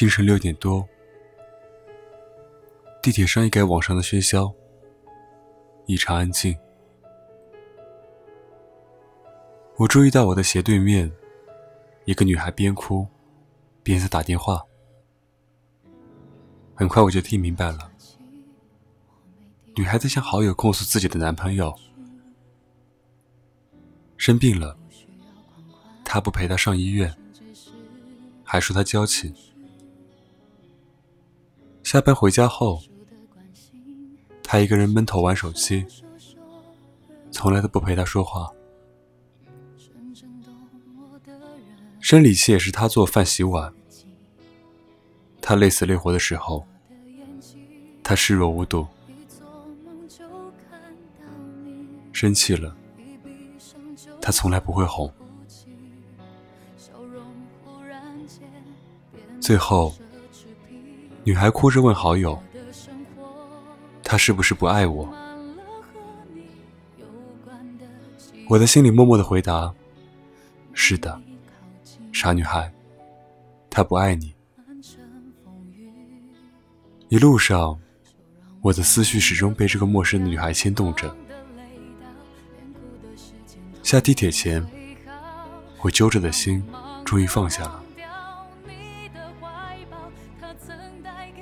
[0.00, 0.88] 清晨六点多，
[3.02, 4.50] 地铁上一改往常的喧嚣，
[5.84, 6.58] 异常安静。
[9.76, 11.12] 我注意到我的斜对面，
[12.06, 13.06] 一个女孩边哭
[13.82, 14.64] 边在打电话。
[16.74, 17.92] 很快我就听明白了，
[19.74, 21.78] 女孩在向好友控诉自己的男朋友
[24.16, 24.78] 生病了，
[26.06, 27.14] 他不陪她上医院，
[28.42, 29.34] 还说她娇气。
[31.90, 32.80] 下班回家后，
[34.44, 35.84] 他一个人闷头玩手机，
[37.32, 38.48] 从来都不陪她说话。
[41.98, 43.74] 生理期也是他做饭洗碗，
[45.42, 46.64] 他累死累活的时候，
[48.04, 48.86] 他视若无睹。
[52.12, 52.76] 生气了，
[54.20, 55.12] 他从来不会哄。
[59.40, 59.92] 最后，
[61.22, 62.42] 女孩哭着问好友
[64.02, 65.08] ：“他是不是不爱我？”
[68.48, 69.72] 我在心里默默的回答
[70.72, 71.20] ：“是的。”
[72.12, 72.72] 傻女孩，
[73.70, 74.34] 他不爱你。
[77.08, 77.78] 一路上，
[78.60, 81.14] 我的思绪始终被这个陌生的女孩牵动着。
[83.82, 84.66] 下地铁前，
[85.82, 86.62] 我揪着的心
[87.04, 87.82] 终于放下了。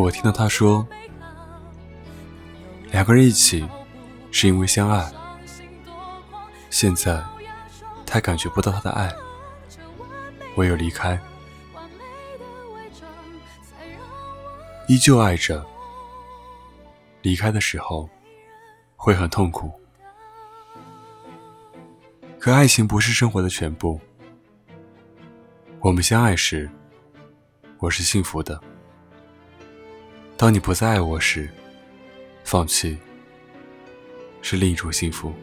[0.00, 0.86] 我听到他说，
[2.90, 3.68] 两个人一起
[4.30, 5.12] 是因为相爱。
[6.70, 7.22] 现在，
[8.06, 9.12] 他感觉不到他的爱。
[10.56, 11.20] 唯有离开，
[14.88, 15.64] 依旧爱着。
[17.20, 18.08] 离开的时候
[18.96, 19.70] 会很痛苦，
[22.38, 24.00] 可爱情不是生活的全部。
[25.80, 26.70] 我们相爱时，
[27.78, 28.58] 我是幸福的；
[30.40, 31.50] 当你不再爱我时，
[32.44, 32.96] 放弃
[34.40, 35.34] 是另一种幸福。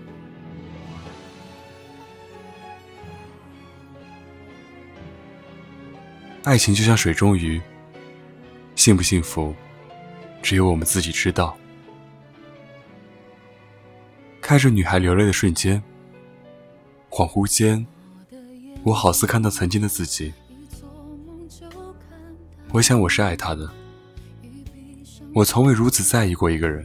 [6.46, 7.62] 爱情就像水中鱼，
[8.76, 9.54] 幸不幸福，
[10.42, 11.56] 只有我们自己知道。
[14.42, 15.80] 看着女孩流泪的瞬间，
[17.12, 17.86] 恍惚间，
[18.82, 20.34] 我好似看到曾经的自己。
[22.72, 23.72] 我想我是爱她的，
[25.38, 26.84] 我从未如此在意过一个人。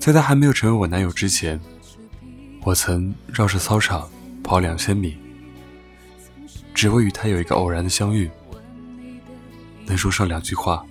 [0.00, 1.60] 在他还没有成为我男友之前，
[2.64, 4.10] 我曾绕着操场
[4.42, 5.16] 跑两千米。
[6.74, 8.28] 只为与他有一个偶然的相遇，
[9.84, 10.84] 能说上两句话。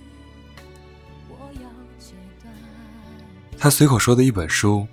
[3.58, 4.86] 他随口说的一本书，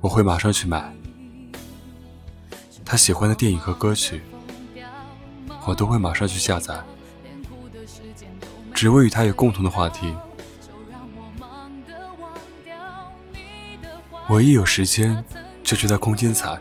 [0.00, 0.90] 我会马上去买。
[2.82, 4.22] 他喜欢的电影和歌曲，
[5.66, 6.82] 我都会马上去下载。
[8.74, 10.14] 只为与他有共同的话题。
[14.28, 15.24] 我一有时间
[15.62, 16.58] 就去他空间踩。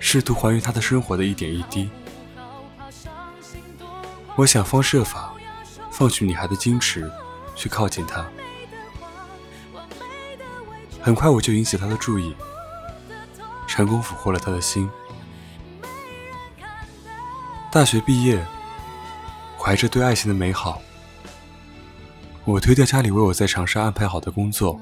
[0.00, 1.90] 试图还原他的生活的一点一滴，
[4.36, 5.34] 我想方设法
[5.90, 7.10] 放弃女孩的矜持，
[7.54, 8.24] 去靠近她。
[11.02, 12.34] 很快我就引起他的注意，
[13.66, 14.88] 成功俘获了他的心。
[17.72, 18.46] 大学毕业，
[19.68, 20.80] 怀着对爱情的美好，
[22.46, 24.80] 我推掉家里为我在长沙安排好的工作，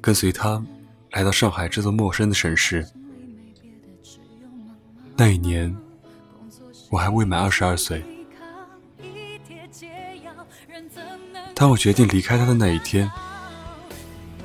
[0.00, 0.64] 跟随他
[1.10, 2.86] 来到上海这座陌生的城市。
[5.16, 5.76] 那一年，
[6.90, 8.04] 我还未满二十二岁。
[11.52, 13.10] 当我决定离开他的那一天，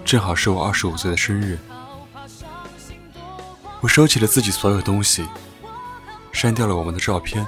[0.04, 1.60] 正好是我二十五岁的生日。
[3.82, 5.28] 我收起了自己所有东西，
[6.32, 7.46] 删掉了我们的照片，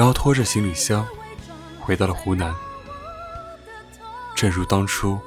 [0.00, 1.06] 然后拖着行李箱
[1.78, 2.54] 回到了湖南。
[4.34, 5.20] 正如当初，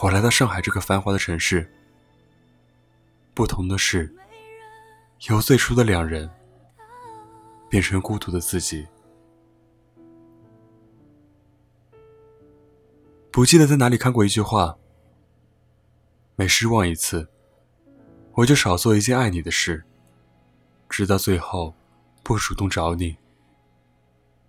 [0.00, 1.70] 我来到上海这个繁华的城市，
[3.34, 4.10] 不同的是。
[5.28, 6.30] 由最初的两人
[7.68, 8.86] 变成孤独的自己。
[13.30, 14.78] 不记得在哪里看过一句话：
[16.36, 17.28] 每失望一次，
[18.32, 19.84] 我就少做一件爱你的事，
[20.88, 21.74] 直到最后
[22.22, 23.18] 不主动找你，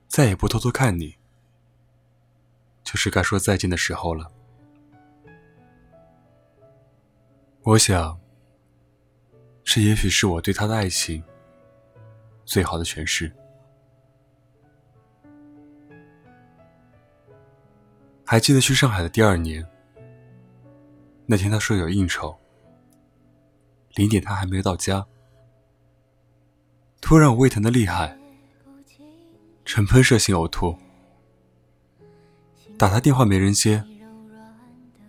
[0.07, 1.15] 再也不偷偷看你，
[2.83, 4.31] 就是该说再见的时候了。
[7.63, 8.19] 我想。
[9.67, 11.21] 这也许是我对他的爱情
[12.45, 13.35] 最好的诠释。
[18.23, 19.67] 还记得去上海的第二年，
[21.25, 22.37] 那天他说有应酬，
[23.95, 25.03] 零点他还没到家，
[27.01, 28.15] 突然我胃疼的厉害，
[29.65, 30.77] 呈喷射性呕吐。
[32.77, 33.83] 打他电话没人接，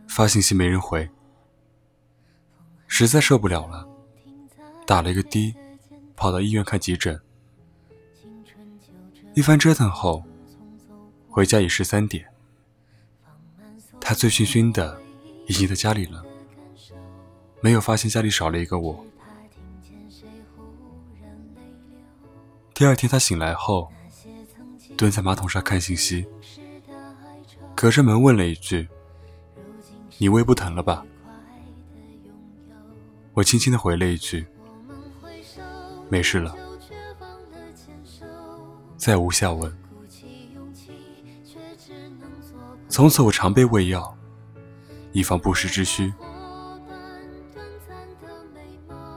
[0.08, 1.08] 发信息没人回，
[2.86, 3.86] 实在受不了了，
[4.86, 5.54] 打了一个的，
[6.16, 7.20] 跑到医院看急诊。
[9.34, 10.24] 一番折腾后，
[11.28, 12.26] 回家已是三点。
[14.00, 14.98] 他醉醺醺的，
[15.46, 16.24] 已经在家里了，
[17.60, 19.04] 没有发现家里少了一个我。
[22.72, 23.90] 第二天他醒来后，
[24.96, 26.26] 蹲在马桶上看信息。
[27.74, 28.88] 隔着门问了一句
[30.18, 31.04] ：“你胃不疼了吧？”
[33.34, 34.46] 我轻轻的回了一句
[36.08, 36.56] ：“没事了。”
[38.96, 39.70] 再无下文。
[42.88, 44.16] 从此我常备胃药，
[45.12, 46.10] 以防不时之需。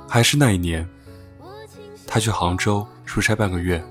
[0.06, 0.86] 还是那一年，
[2.06, 3.82] 他去杭州出差半个月，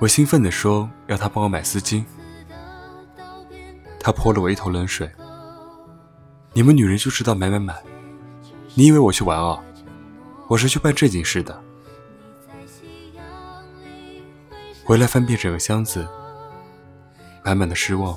[0.00, 2.04] 我兴奋地说要他帮我买丝巾。
[3.98, 5.10] 他泼了我一头冷水。
[6.52, 7.74] 你们女人就知道买买买，
[8.74, 9.60] 你以为我去玩啊？
[10.46, 11.62] 我是去办正经事的。
[14.84, 16.06] 回来翻遍整个箱子，
[17.44, 18.16] 满满的失望。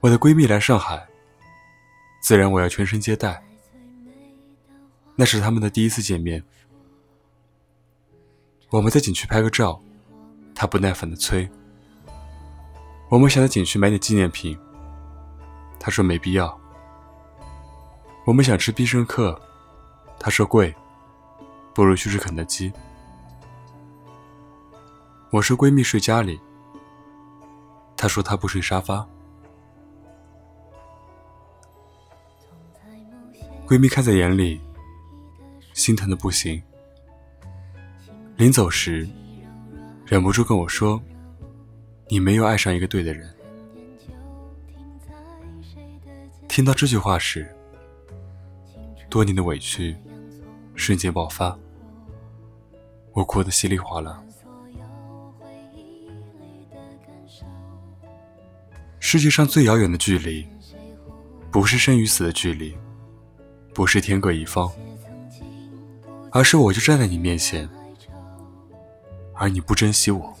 [0.00, 1.06] 我的闺蜜来上海，
[2.20, 3.42] 自然我要全身接待。
[5.14, 6.42] 那是他们的第一次见面。
[8.74, 9.80] 我们在景区拍个照。
[10.52, 11.48] 他不耐烦地催
[13.08, 14.58] ：“我们想在景区买点纪念品。”
[15.78, 16.60] 他说：“没必要。”
[18.26, 19.40] 我们想吃必胜客，
[20.18, 20.74] 他说：“贵，
[21.72, 22.72] 不如去吃肯德基。”
[25.30, 26.40] 我说：“闺蜜睡家里。”
[27.96, 29.06] 她说：“她不睡沙发。”
[33.68, 34.60] 闺蜜看在眼里，
[35.74, 36.60] 心疼的不行。
[38.36, 39.08] 临走时。
[40.06, 41.00] 忍不住跟我说
[42.10, 43.32] ：“你没有爱上一个对的人。”
[46.46, 47.48] 听到这句话时，
[49.08, 49.96] 多年的委屈
[50.74, 51.58] 瞬间爆发，
[53.12, 54.22] 我哭得稀里哗啦。
[59.00, 60.46] 世界上最遥远的距离，
[61.50, 62.76] 不是生与死的距离，
[63.72, 64.70] 不是天各一方，
[66.30, 67.68] 而是我就站在你面前。
[69.44, 70.34] 而你不珍惜我。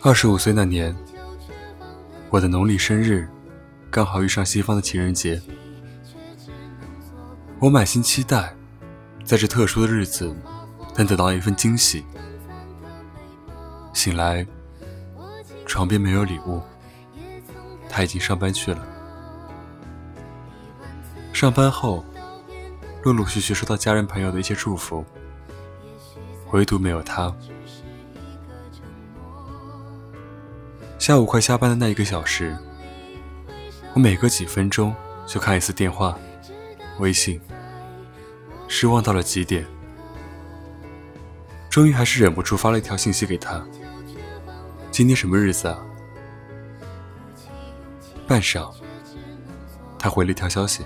[0.00, 0.96] 二十五岁那年，
[2.30, 3.28] 我的农历生日
[3.90, 5.38] 刚好遇上西方的情人节，
[7.58, 8.54] 我满心期待，
[9.22, 10.34] 在这特殊的日子
[10.96, 12.06] 能得到一份惊喜。
[13.92, 14.46] 醒来，
[15.66, 16.62] 床边没有礼物，
[17.86, 18.82] 他已经上班去了。
[21.34, 22.02] 上班后。
[23.04, 25.04] 陆陆续续收到家人朋友的一些祝福，
[26.52, 27.34] 唯独没有他。
[31.00, 32.56] 下午快下班的那一个小时，
[33.92, 34.94] 我每隔几分钟
[35.26, 36.16] 就看一次电话、
[37.00, 37.40] 微信，
[38.68, 39.66] 失望到了极点。
[41.68, 43.66] 终于还是忍不住发了一条信息给他
[44.92, 45.84] ：“今天什么日子啊？”
[48.28, 48.72] 半晌，
[49.98, 50.84] 他回了一条消息。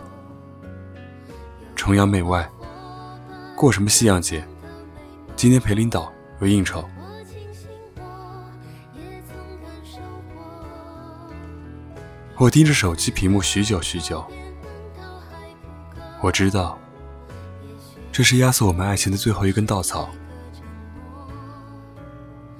[1.86, 2.50] 崇洋媚外，
[3.54, 4.44] 过什么西洋节？
[5.36, 6.84] 今天陪领导有应酬。
[12.38, 14.26] 我盯着手机屏幕许久许久，
[16.20, 16.76] 我知道，
[18.10, 20.08] 这是压死我们爱情的最后一根稻草。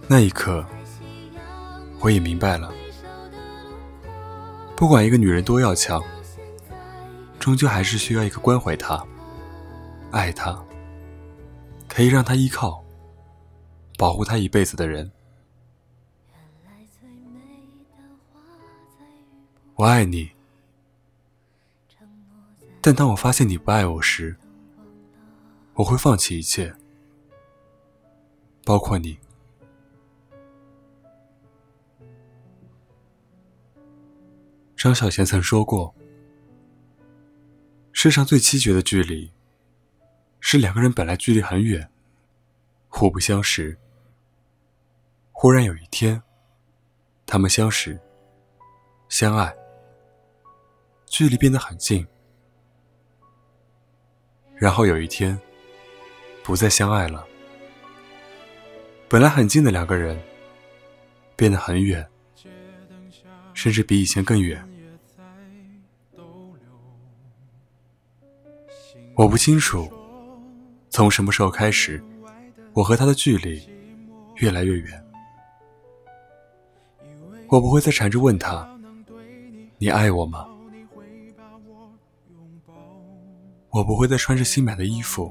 [0.07, 0.65] 那一刻，
[1.99, 2.73] 我也明白了，
[4.77, 6.01] 不管一个女人多要强，
[7.41, 9.05] 终究还是需要一个关怀她。
[10.17, 10.65] 爱他，
[11.87, 12.83] 可以让他依靠、
[13.99, 15.13] 保护他一辈子的人。
[19.75, 20.31] 我爱你，
[22.81, 24.35] 但当我发现你不爱我时，
[25.75, 26.75] 我会放弃一切，
[28.65, 29.19] 包括你。
[34.75, 35.95] 张小娴曾说过
[37.93, 39.31] ：“世上最凄绝的距离。”
[40.49, 41.91] 是两个人本来距离很远，
[42.89, 43.77] 互不相识。
[45.33, 46.23] 忽然有一天，
[47.27, 47.99] 他们相识、
[49.09, 49.53] 相爱，
[51.05, 52.07] 距离变得很近。
[54.55, 55.37] 然后有一天，
[56.45, 57.27] 不再相爱了。
[59.09, 60.17] 本来很近的两个人，
[61.35, 62.09] 变得很远，
[63.53, 64.65] 甚至比以前更远。
[69.17, 69.93] 我不清楚，
[70.97, 72.03] 从什么时候开始，
[72.73, 73.69] 我和他的距离
[74.37, 75.05] 越来越远。
[77.49, 78.67] 我不会再缠着问他
[79.77, 80.49] ：“你爱我吗？”
[83.69, 85.31] 我不会再穿着新买的衣服，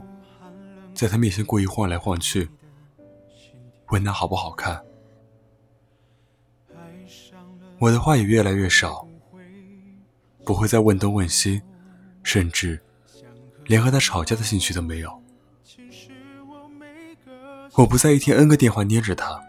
[0.94, 2.48] 在他面前故意晃来晃去，
[3.88, 4.80] 问他好不好看。
[7.80, 9.08] 我的话也越来越少，
[10.44, 11.60] 不会再问东问西，
[12.22, 12.80] 甚至
[13.66, 15.25] 连和他吵架的兴趣都没有。
[17.77, 19.44] 我不再一天 N 个电话捏着他，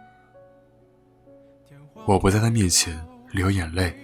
[2.05, 3.97] 我不在他面前流眼泪。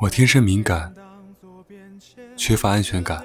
[0.00, 0.92] 我天生敏感，
[2.36, 3.24] 缺乏安全感，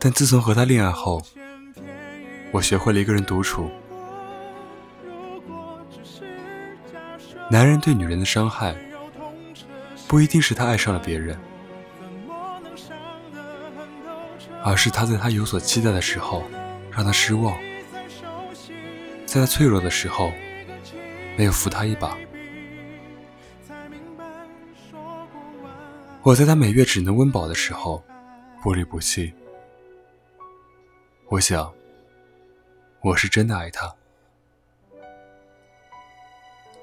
[0.00, 1.22] 但自从和他恋爱后。
[2.52, 3.70] 我学会了一个人独处。
[7.48, 8.74] 男人对女人的伤害，
[10.08, 11.38] 不一定是他爱上了别人，
[14.70, 16.44] 而是他在他有所期待的时候
[16.92, 17.58] 让他失望，
[19.26, 20.30] 在他脆弱的时候
[21.36, 22.16] 没有扶他一把。
[26.22, 28.00] 我在他每月只能温饱的时候
[28.62, 29.32] 不离不弃。
[31.26, 31.72] 我想。
[33.00, 33.90] 我是真的爱他，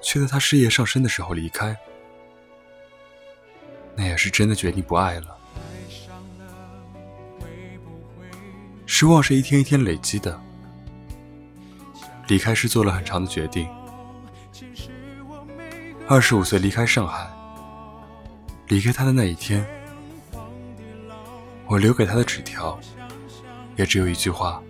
[0.02, 1.76] 却在他事业上升的时候离开，
[3.94, 5.37] 那也是真的决定不爱了。
[8.90, 10.40] 失望是一天一天累积的，
[12.26, 13.68] 离开是做了很长的决定。
[16.08, 17.28] 二十五岁离开上海，
[18.66, 19.64] 离开他的那一天，
[21.66, 22.80] 我留给他的纸条，
[23.76, 24.60] 也只有一句话。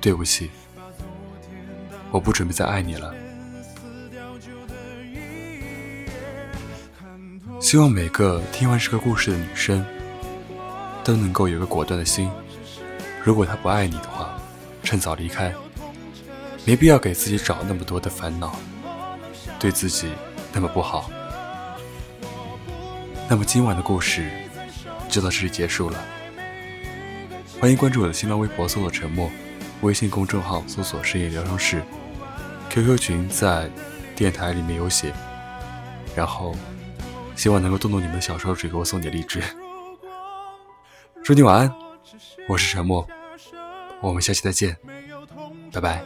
[0.00, 0.50] 对不起，
[2.10, 3.14] 我不准备再爱你了。
[7.60, 9.84] 希望每个听完这个故事的女生
[11.06, 12.28] 都能够有个果断的心。
[13.22, 14.36] 如果他不爱你的话，
[14.82, 15.54] 趁早离开，
[16.64, 18.56] 没必要给自己找那么多的烦恼，
[19.56, 20.10] 对自己
[20.52, 21.08] 那么不好。
[23.28, 24.28] 那么今晚的故事
[25.08, 26.04] 就到这里结束了。
[27.60, 29.30] 欢迎关注我的新浪微博，搜索“沉默”。
[29.82, 31.84] 微信公众号搜索“深夜疗伤室
[32.70, 33.70] ”，QQ 群在
[34.16, 35.12] 电台里面有写，
[36.16, 36.56] 然后
[37.36, 39.40] 希望能够动动你们的小手指，给我送点荔枝。
[41.26, 41.74] 祝你晚安，
[42.48, 43.04] 我是沉默，
[44.00, 44.76] 我们下期再见，
[45.72, 46.00] 拜拜。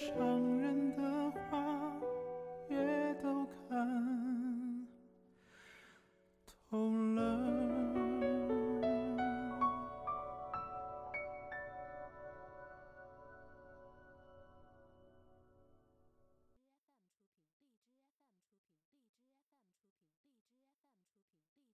[0.00, 0.39] 伤。